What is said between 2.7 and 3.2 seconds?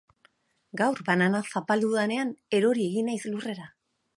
egin